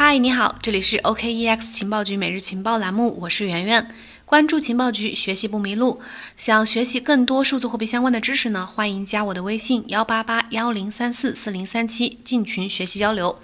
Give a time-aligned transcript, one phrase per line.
[0.00, 3.92] 嗨，你好，这里是 OKEX 情报局每日情报栏目，我是圆圆。
[4.24, 6.00] 关注情报局，学习不迷路。
[6.36, 8.64] 想学习更多数字货币相关的知识呢？
[8.64, 13.40] 欢迎加我的微信幺八八幺零三四四零三七进群学习交流。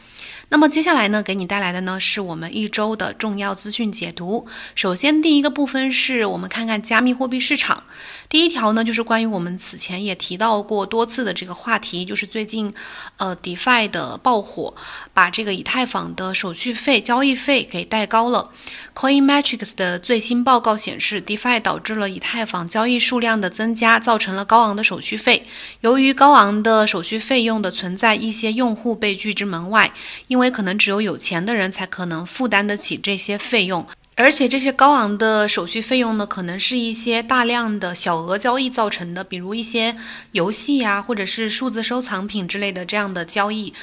[0.48, 4.46] 那么接下来呢，给你带来的呢是我们一周的重要资讯解读。
[4.76, 7.82] 首先，第一个部分是我们看看加密货币市场。
[8.28, 12.74] 第一条呢，就是关于我们此前也提到过多次的这个话题，就是最近，
[13.16, 14.74] 呃，DeFi 的爆火，
[15.12, 18.50] 把这个以太坊的手续费、交易费给带高了。
[18.94, 25.46] Coinmetrics 的最新报告显示，DeFi 导致了以太坊交易数量的增加，造成了高昂的手续费。
[25.80, 29.92] 由于高昂的手续费用的存在，一些用户被拒之门外，
[30.26, 33.86] 因为可能只有有钱的人才可能负担得起这些费用。
[34.16, 39.96] 而且这些高昂的手续费用呢，可能是一些大量的小额交易造成的，比如一些
[40.32, 43.74] 游戏呀，或者是数字收藏品之类的这样的交易。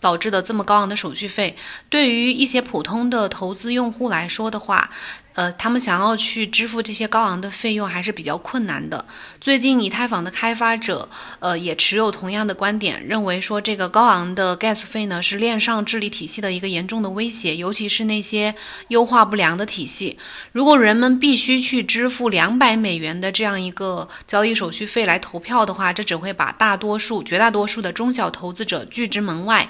[0.00, 1.56] 导致的这么高昂的手续费，
[1.88, 4.90] 对于一些普通的投资用户来说的话，
[5.34, 9.04] 呃，他们想要去支付这些高昂的费用还是比较困难的。
[9.40, 11.08] 最近以太坊的开发者，
[11.40, 18.54] 呃，也持有同样的观点，认为说这个高昂的 gas 费呢是链上治理体系的一个严重的威胁，尤其是那些
[18.88, 20.18] 优化不良的体系。
[20.52, 29.68] 如果人们必须去支付两百美元的这样一个交易手续费来投票的话，这只会把大多数、绝大多数的中小投资者拒之门外。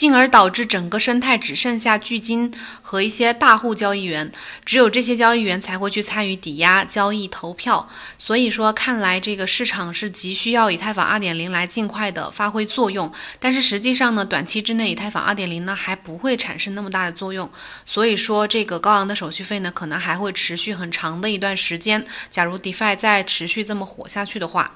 [0.00, 4.32] 进而导致整个生态只剩下巨金和一些大户交易员，
[4.64, 7.86] 只有这些交易员才会去参与抵押交易投票。
[8.16, 13.12] 所以说，看来这个市场是急需要以太坊2.0来尽快的发挥作用。
[13.38, 17.50] 但是实际上呢，短期之内以太坊2.0呢还不会产生那么大的作用。
[17.84, 22.06] 所以说，这个高昂的手续费呢可能还会持续很长的一段时间。
[22.30, 24.72] 假如 DeFi 再持续这么火下去的话。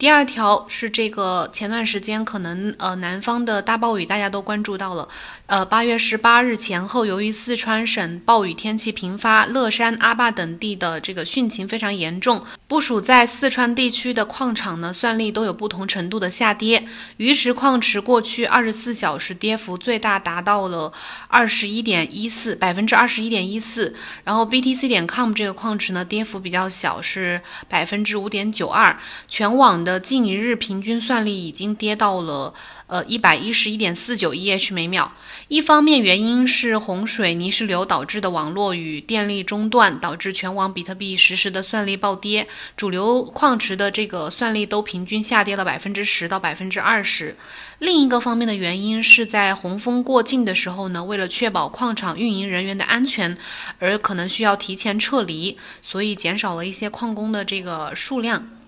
[0.00, 5.06] 第二条是这个前段时间可能呃南方的大暴雨大家都关注到了，
[5.44, 16.86] 呃八月十八日前后，由于四川省暴雨天气频发，乐山、阿坝等地的这个汛情非常严重，部署在四川地区的矿场呢算力都有不同程度的下跌。
[17.16, 20.92] 鱼池矿池过去二十四小时跌幅最大达到了
[21.26, 29.98] 二十一点一四百分之二十一点一四，然后 BTC 点 com 这个矿池呢跌幅比较小，是百分之五点九二，全网的。
[29.98, 32.54] 近一日平均算力已经跌到了
[32.90, 35.12] 呃一百一十一点四九 EH 每秒。
[35.48, 47.36] 一方面原因是洪水泥石流导致的网络与电力中断，导致全网比特币实时的算力暴跌，主流矿池的这个算力都平均下跌了百分之十到百分之二十。
[47.78, 53.38] 另一个方面的原因是在洪峰过境的时候呢，为了确保矿场运营人员的安全，
[53.78, 58.59] 而可能需要提前撤离，所以减少了一些矿工的这个数量。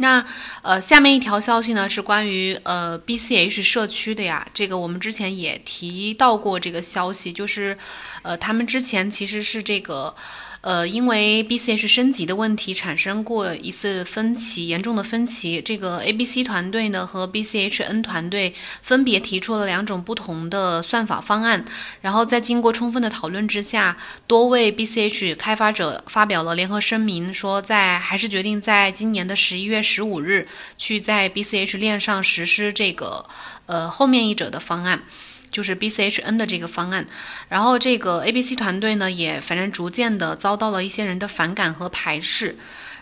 [0.00, 0.24] 那
[0.62, 7.76] 呃，下面一条消息呢是关于呃 BCH 社区的呀，这个我们之前也提到过这个消息，就是
[8.22, 10.14] 呃他们之前其实是这个。
[10.62, 15.62] 呃，因为 BCH 升级的问题产生过一次分歧，严重的分歧。
[15.62, 21.64] 这个 ABC 团队呢和 BCHN 团队分别提出了两种不同的算法方案，
[22.02, 33.24] 然后在经过充分的讨论之下，多位 BCH 开发者发表了联合声明，说在还是决定在今年的十一月十五日去在 BCH 链上实施这个
[33.64, 35.02] 呃后面一者的方案。
[35.50, 37.06] 就是 BCHN 的这个方案，
[37.48, 42.56] 然后这个 ABC 团队呢，也反正逐渐的遭到了一些人的反感和排斥。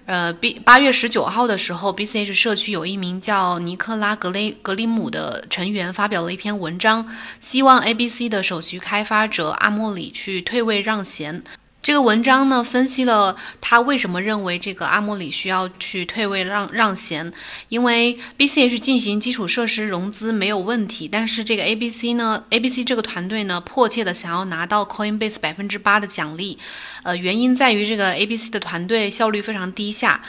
[0.06, 11.44] 呃，B 八月十九号的时候，BCH 社区有一名叫尼克拉格雷格里姆的成员发表了一篇文章，希望 ABC 的首席开发者阿莫里去退位让贤。
[11.88, 17.32] 这个文章呢，分析了他为什么认为这个阿莫里需要去退位让让贤，
[17.70, 26.58] 因为 BCH 进行基础设施融资没有问题，但是这个 ABC 呢，ABC 这个团队呢，迫切的想要拿到 Coinbase 百分之八的奖励，
[27.04, 30.20] 呃，原因在于这个 ABC 的团队效率非常低下。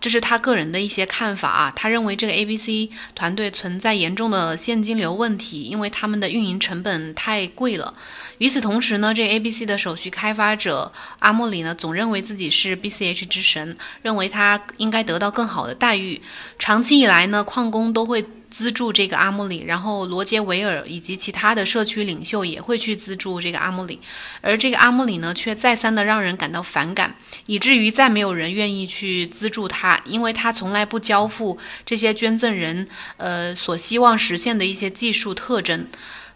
[0.00, 7.94] 这是他个人的一些看法啊，他认为这个 A B C 团队存在严重的现金流问题，因为他们的运营成本太贵了。
[8.38, 16.22] 与此同时呢，这 A B C 的首席开发者阿莫里呢，总认为自己是 B C H 之神，认为他应该得到更好的待遇。
[16.58, 18.24] 长期以来呢，矿工都会。
[18.50, 24.00] 资助这个阿莫里，然后罗杰维尔以及其他的社区领袖也会去资助这个阿莫里，
[24.40, 27.14] 而这个阿莫里呢，却再三的让人感到反感，
[27.44, 32.88] 以至于再没有人愿意去资助他，因为他从来不交付这些捐赠人
[33.18, 35.86] 呃所希望实现的一些技术特征。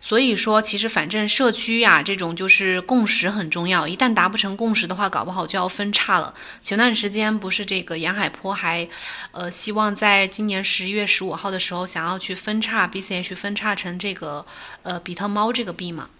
[0.04, 3.86] 所以说，其实反正社区呀，这种就是共识很重要。
[3.86, 6.34] 一旦达不成共识的话，搞不好就要分叉了。
[6.64, 8.88] 前段时间不是这个沿海坡还，
[9.30, 14.44] 呃，希望在今年十一月十五号的时候，想要去分叉 BCH，分叉成这个
[14.82, 16.10] 呃比特猫这个币嘛。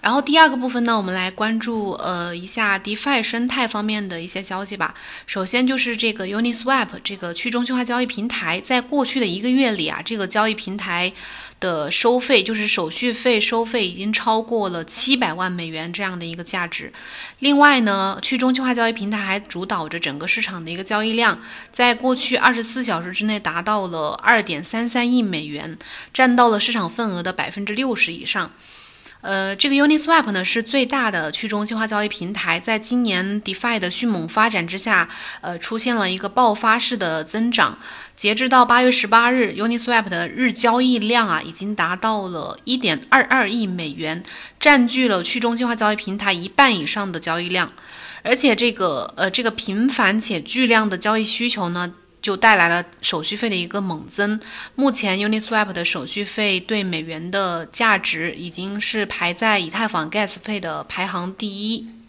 [0.00, 4.94] 然后第二个部分呢，我们来关注呃一下 DeFi 生态方面的一些消息吧。
[5.26, 11.12] 首先就是这个 Uniswap 这个去中心化交易平台，在过去的一个月里啊，这个交易平台
[11.60, 16.94] 的收费，就是手续费收费已经超过了七百万美元这样的一个价值。
[17.38, 21.40] 另外呢，去中心化交易平台还主导着整个市场的一个交易量，
[21.72, 25.78] 在过去二十四小时之内达到了二点三三亿美元，
[26.14, 28.50] 占到了市场份额的百分之六十以上。
[29.22, 35.10] 呃，这个 Uniswap 呢是最大的去中心化交易平台，在今年 DeFi 的迅猛发展之下，
[35.42, 37.78] 呃，出现了一个爆发式的增长。
[38.16, 44.22] 截至到八月十八日，Uniswap 的日交易量啊，已经达到了一点二二亿美元，
[44.58, 47.72] 占据了去中心化交易平台一半以上的交易量。
[48.22, 51.92] 而且这个呃，这个频繁且巨量的交易需求呢。
[52.22, 54.40] 就带来了手续费的一个猛增。
[54.74, 61.99] 目前 Uniswap 的手续费对美元的价值已经是排在以太坊 Gas 费的排行第一。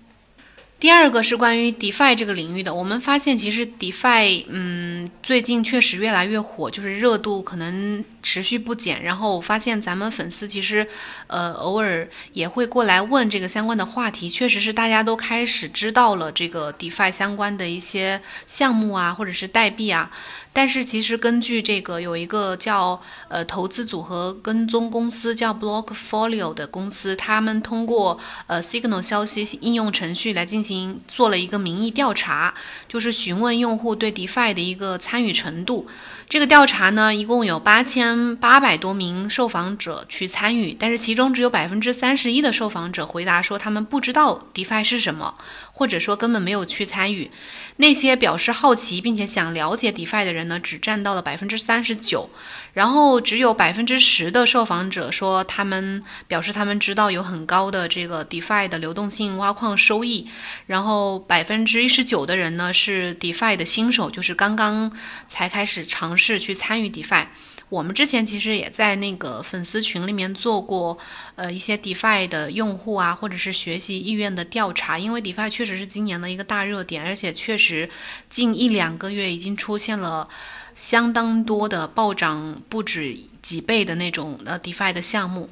[0.81, 9.03] 第二个是关于 DeFi 这个领域的，我们发现其实 DeFi，嗯，最近确实越来越火，就是热度可能持续不减。
[9.03, 10.87] 然后我发现咱们粉丝其实，
[11.27, 20.09] 呃，偶尔也会过来问这个相关的话题，确实是大家都开始知道了这个 DeFi 相关的一些项目啊，或者是代币啊。
[20.53, 32.53] 但是其实根据这个有一个叫呃投资组合跟踪公司叫 Blockfolio 的公司，他们通过呃 Signal 消息应用程序来进行做了一个民意调查，
[32.87, 35.87] 就是询问用户对 DeFi 的一个参与程度。
[36.27, 45.35] 这个调查呢，一共有八千八百多名受访者去参与，但是其中只有百分之三十一的受访者回答说他们不知道 DeFi 是什么，
[45.81, 47.31] 或者说根本没有去参与。
[47.77, 52.29] 那些表示好奇并且想了解 DeFi 的人呢，只占到了百分之三十九，
[52.73, 60.29] 然后只有百分之十的受访者说他们表示他们知道有很高的这个 DeFi 的流动性挖矿收益，
[60.67, 64.95] 然后百分之一十九的人呢是 DeFi 的新手，就是刚刚
[65.27, 67.25] 才开始尝试去参与 DeFi。
[67.71, 70.97] 我们之前其实也在那个粉丝群里面做过，
[71.35, 74.99] 呃，一些 DeFi 的用户啊，或者是学习意愿的调查。
[74.99, 77.89] 因为 DeFi 确实是今年的一个大热点，而且确实
[78.29, 80.27] 近一两个月已经出现了
[80.75, 85.49] 相当多的暴涨不止几倍的那种呃 DeFi 的项目。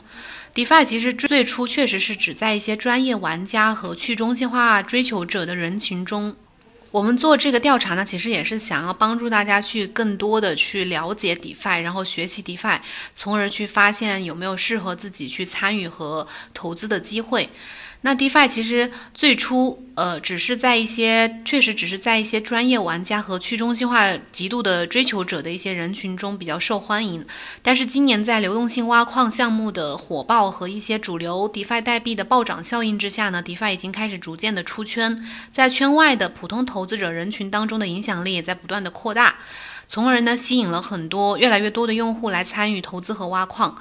[0.54, 6.36] DeFi 其实最初确实是指在一些专业玩家和去中心化追求者的人群中。
[6.92, 12.80] 我们做这个调查呢，其实也是想要帮助大家去更多的去了解 DeFi，然后学习 DeFi，
[13.14, 17.50] 从而去发现有没有适合自己去参与和投资的机会。
[18.02, 27.26] 那 DeFi 其实最初，呃，只是在一些确实只是在一些专业玩家和去中心化极度的追求者的一些人群中比较受欢迎。
[27.62, 39.36] 但是今年在流动性挖矿项目的火爆和一些主流 DeFi 代币的暴涨效应之下呢，DeFi 已经开始逐渐的出圈，在圈外的普通投资者人群当中的影响力也在不断的扩大，
[39.90, 43.78] 从而呢吸引了很多越来越多的用户来参与投资和挖矿。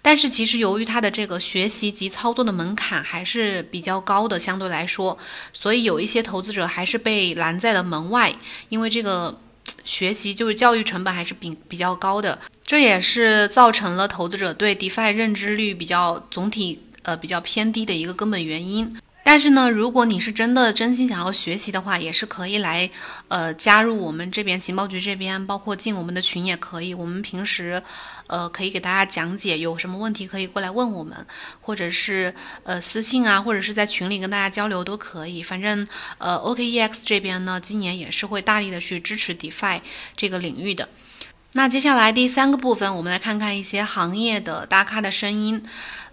[0.00, 5.18] 但是其实由于它的这个学习及操作的门槛还是比较高的，相对来说，
[5.52, 8.34] 所以有一些投资者还是被拦在了门外，
[8.68, 9.38] 因为这个
[9.84, 18.98] 学习就是教育成本还是比比较高的，这也是造成了投资者对 DeFi 认知率比较总体呃比较偏低的一个根本原因。
[19.24, 22.88] 但是呢，如果你是真的真心想要学习的话，也是可以来，
[23.28, 26.94] 呃，加入我们这边情报局这边，包括进我们的群也可以。
[26.94, 27.82] 我们平时，
[28.28, 31.26] 呃，可以给大家讲解，有什么问题可以过来问我们，
[31.60, 32.32] 或者是
[32.62, 35.42] 呃私信啊，或者是在群里跟大家交流都可以。
[35.42, 39.80] 反正呃，OKEX 这边呢，今年也是会大力的去支持 DeFi
[40.16, 40.88] 这个领域的。
[41.54, 45.64] 那接下来第三个部分，我们来看看一些行业的大咖的声音。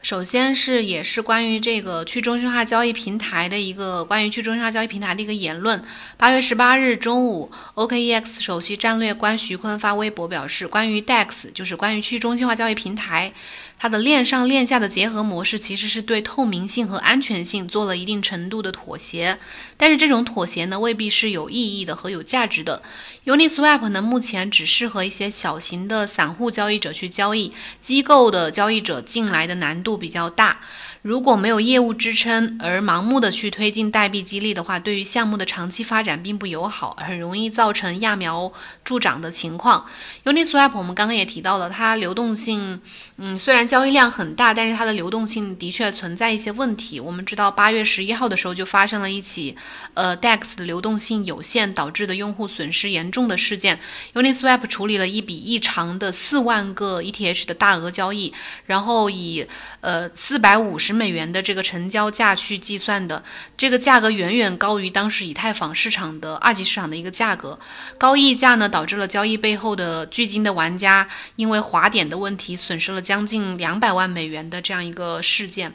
[0.06, 5.84] 首先是也是关于这个去中心化交易平台的一个关于去中心化交易平台的一个言论。
[6.16, 13.34] 八月十八日中午，OKEX 首席战略官徐坤发微博表示，关于 DEX 就是关于去中心化交易平台。
[13.78, 19.38] 它的链上链下的结合模式其实是对透明性和安全性做了一定程度的妥协，
[19.78, 22.82] 但是这种妥协呢未必是有意义的和有价值的。
[23.26, 30.62] Uniswap 呢目前只适合一些小型的散户交易者去交易，机构的交易者进来的难度比较大。
[31.06, 38.52] 如果没有业务支撑而盲目的去推进代币激励的话，对于项目的长期发展并不友好，很容易造成揠苗
[38.84, 39.86] 助长的情况。
[40.24, 42.82] Uniswap 我们刚刚也提到了，它流动性，
[43.18, 47.00] 嗯，虽然交易量很大，但是它的流动性的确存在一些问题。
[47.00, 49.56] 我们知道八月十一号的时候就发生了一起，
[49.94, 53.80] 呃，DEX 的流动性有限导致的用户损失严重的事件。
[54.16, 58.34] Uniswap 处理了一笔异常的四万个 ETH 的大额交易，
[58.66, 59.46] 然后以
[59.82, 60.95] 呃四百五十。
[60.96, 63.24] 美元的这个成交价去计算的，
[63.58, 67.60] 这个价格远远高于当时以太坊市场的二级市场的一个价格。
[67.98, 75.74] 高溢价呢，导致了交易背后的巨金的玩家因为滑点的问题损失了将近两百万美元的这样一个事件。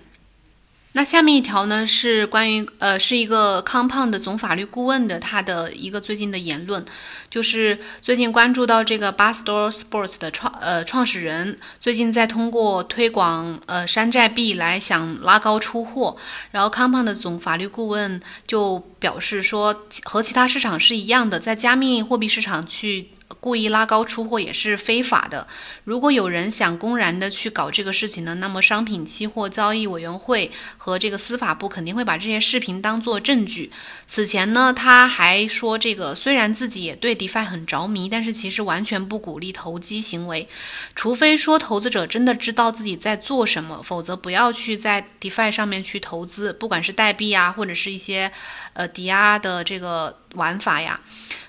[0.92, 6.84] 那下面一条呢是关于呃是一个 Compound 总法律顾问的他的一个最近的言论，
[7.30, 16.16] 就是最近关注到这个 Barstool Sports 的创呃创始人最近在通过推广呃山寨币来想拉高出货，
[16.50, 23.10] 然后 Compound 总法律顾问就表示说和其他市场是一样的，在加密货币市场去。
[23.38, 25.46] 故意拉高出货也是非法的。
[25.84, 33.70] 如果有人想公然的去搞这个事情呢，那么商品期货交易委员会和这个司法部肯定会把这些视频当做证据。
[34.06, 40.48] 此前呢，他还说，这个虽然自己也对 DeFi 很着迷，但是其实完全不鼓励投机行为，
[40.94, 48.32] 除非说投资者真的知道自己在做什么，否则不要去在 DeFi 上面去投资，不管是代币啊，或者是一些
[48.72, 51.00] 呃抵押的这个玩法呀。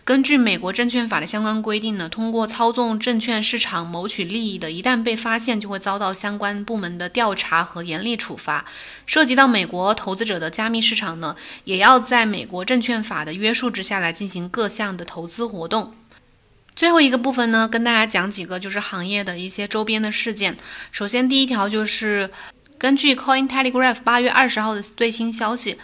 [0.04, 8.66] 根据美国证券法的相关规定呢，通过操纵证券市场谋取利益的，一旦被发现，就会遭到相关部门的调查和严厉处罚。
[9.06, 15.94] 涉及到美国投资者的加密市场呢，也要在美国证券法的约束之下来进行各项的投资活动。
[16.76, 20.58] 最后一个部分呢，跟大家讲几个就是行业的一些周边的事件。
[20.92, 22.32] 首先，第一条就是
[22.80, 25.78] 根据 Coin Telegraph 八月二十号的最新消息。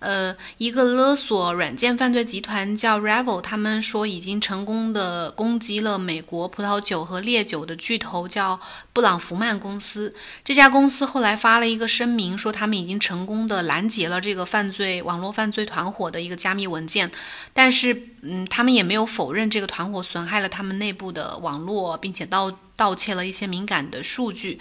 [0.00, 8.60] 呃，一个勒索软件犯罪集团叫 Revel，他们说已经成功的攻击了美国葡萄酒和烈酒的巨头叫
[8.94, 10.14] 布朗福曼公司。
[10.42, 17.10] 这家公司后来发了一个声明，说他们已经成功的拦截了这个犯罪网络犯罪团伙的一个加密文件，
[17.52, 24.60] 但是，嗯，他们也没有否认这个团伙损害了他们内部的网络，并且盗盗窃了一些敏感的数据。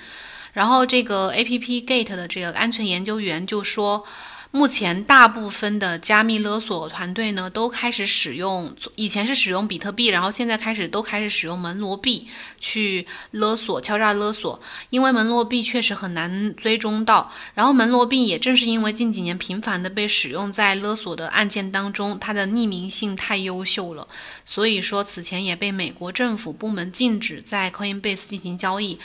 [0.51, 4.05] 然后，这个 App Gate 的这个安全研究员就说。
[4.51, 12.27] 目前，大部分的加密勒索团队呢，都开始使用，以前是使用比特币，然后现在开始都开始使用门罗币
[12.60, 14.60] 去勒索、敲诈勒索。
[14.89, 24.08] 因为门罗币确实很难追踪到，然后门罗币也正是因为近几年频繁的被使用在勒索的案件当中，它的匿名性太优秀了，
[24.46, 28.98] 所以说此前也被美国政府部门禁止在 Coinbase 进行交易。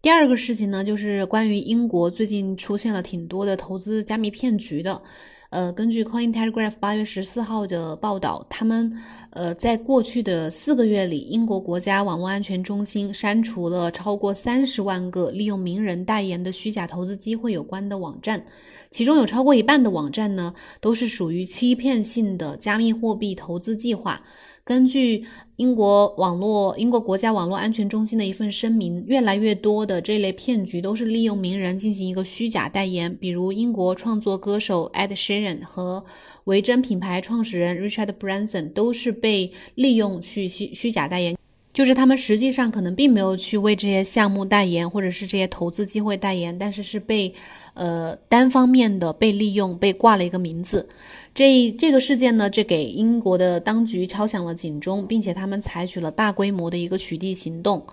[0.00, 5.02] 第二个事情呢，就是关于英国最近出现了挺多的投资加密骗局的。
[5.50, 8.92] 呃，根据 Coin Telegraph 八月十四号的报道，他们
[9.30, 18.44] 呃在过去的四个月里，英国国家网络安全中心删除了超过三十万个利用名人代言的虚假投资机会有关的网站，
[18.90, 24.22] 其中有超过一半的网站呢，都是属于欺骗性的加密货币投资计划。
[24.68, 25.24] 根据
[25.56, 36.04] 英国网络英国国家网络安全中心的一份声明，越来越多的这类骗局都是利用名人进行一个虚假代言，比如英国创作歌手 Ed Sheeran 和
[36.44, 41.34] 维珍品牌创始人 Richard Branson 都是被利用去虚虚假代言，
[41.78, 47.32] 就是他们实际上可能并没有去为这些项目代言，或者是这些投资机会代言，但是是被
[47.74, 50.88] 呃单方面的被利用，被挂了一个名字。
[51.32, 57.86] 这这个事件呢，这给英国的当局敲响了警钟，并且他们采取了大规模的一个取缔行动。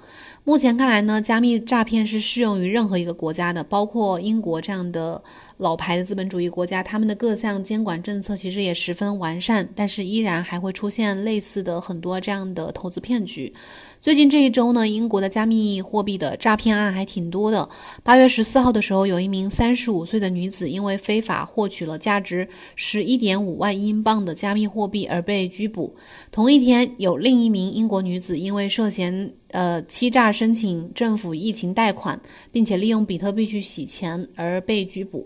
[0.44, 5.22] 目前看来呢，加密诈骗是适用于任何一个国家的，包括英国这样的
[5.58, 13.54] 老牌的资本主义国家，他们的各项监管政策其实也十分完善，但是依然还会出现类似的很多这样的投资骗局。
[14.02, 17.70] 最近这一周呢，英国的加密货币的诈骗案还挺多的。
[18.04, 22.46] 八月十四号的时候，有一名三十五岁的女子因为非法获取了价值
[22.76, 25.96] 十一点五万英镑的加密货币而被拘捕。
[26.34, 32.20] 同一天，有另一名英国女子因为涉嫌呃欺诈申请政府疫情贷款，
[32.52, 35.26] 并且利用比特币去洗钱而被拘捕。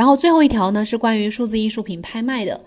[0.00, 2.58] 然后最后一条呢，是关于数字艺术品拍卖的。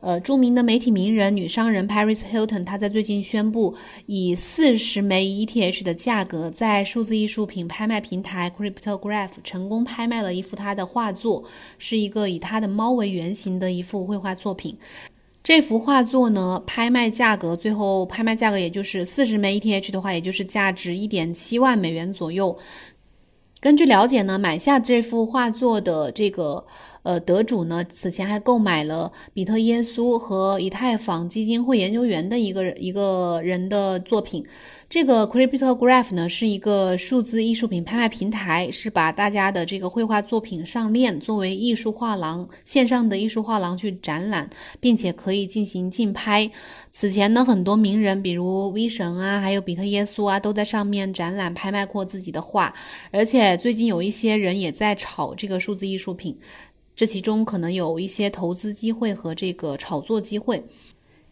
[0.00, 11.42] 呃，著名的媒体名人、女商人 Paris Hilton，她在最近宣布，以四十枚 ETH 的价格，在数字艺术品拍卖平台 Cryptograph 成功拍卖了一幅她的画作，
[11.78, 14.76] 是一个以她的猫为原型的一幅绘画作品。
[15.42, 22.56] 这幅画作呢，拍卖价格最后拍卖价格也就是四十枚 ETH 的话，也就是价值一点七万美元左右。
[23.62, 26.64] 根据了解呢，买下这幅画作的这个
[27.02, 34.44] 呃，得主呢此前还购买了比特耶稣和以太坊基金会研究员的一个一个人的作品。
[34.88, 46.50] 这个 Cryptograph 呢是一个数字艺术品拍卖平台，是把大家的这个绘画作品上链，作为艺术画廊线上的艺术画廊去展览，并且可以进行竞拍。
[46.90, 52.74] 此前呢，很多名人，比如 V 神啊，还有比特耶稣啊，都在上面展览拍卖过自己的画。
[53.10, 56.36] 而且最近有一些人也在炒这个数字艺术品，
[56.94, 60.62] 这其中可能有一些投资机会和这个炒作机会。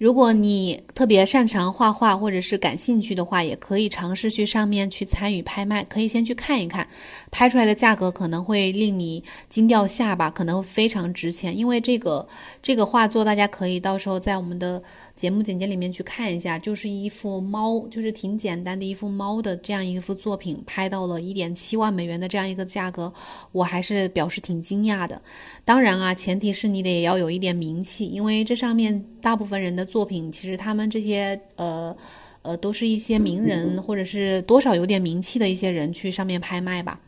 [0.00, 6.88] 如果你特别擅长画画或者是感兴趣的话，也可以尝试去上面去参与拍卖，可以先去看一看，
[7.30, 11.54] 拍出来的价格可能会令你惊掉下巴，可能非常值钱。
[11.54, 12.26] 因为这个
[12.62, 14.82] 这个画作，大家可以到时候在我们的
[15.14, 23.12] 节目简介里面去看一下，就是一幅猫，就是挺简单的一幅猫的这样一幅作品，拍到了一点七万美元的这样一个价格，
[23.52, 25.20] 我还是表示挺惊讶的。
[25.62, 29.89] 当然啊，前提是你得要有一点名气，因为这上面大部分人的。
[29.90, 31.96] 作品其实他们这些呃
[32.42, 37.00] 呃都是一些名人或者是多少有点名气的一些人去上面拍卖吧。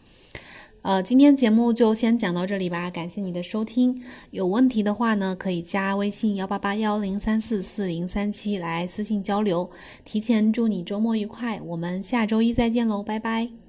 [0.82, 4.02] 呃，今天节目就先讲到这里吧，感谢你的收听。
[4.32, 9.70] 有问题的话呢，可以加微信幺八八幺零三四四零三七来私信交流。
[10.04, 13.61] 提前祝你周末愉快，我们下周一再见喽，拜拜。